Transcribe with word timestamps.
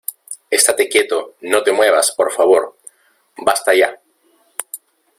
¡estate 0.49 0.89
quieto, 0.89 1.35
no 1.41 1.61
te 1.61 1.71
muevas, 1.71 2.11
por 2.17 2.31
favor!¡ 2.31 2.75
basta 3.45 3.71
ya! 3.75 4.01